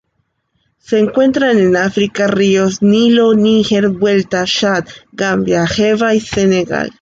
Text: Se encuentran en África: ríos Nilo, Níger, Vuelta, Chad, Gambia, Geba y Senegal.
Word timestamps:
Se 0.79 0.97
encuentran 0.97 1.59
en 1.59 1.75
África: 1.75 2.25
ríos 2.25 2.81
Nilo, 2.81 3.35
Níger, 3.35 3.89
Vuelta, 3.89 4.45
Chad, 4.47 4.85
Gambia, 5.11 5.67
Geba 5.67 6.15
y 6.15 6.19
Senegal. 6.21 6.89